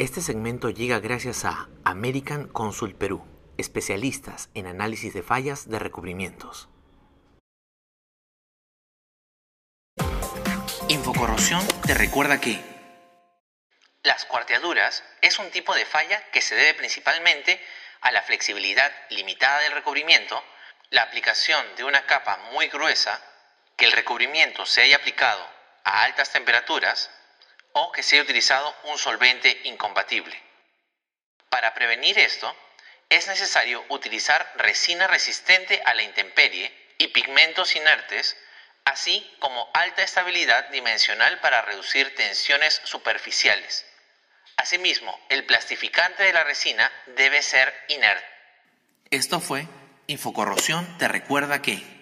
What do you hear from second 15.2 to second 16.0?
es un tipo de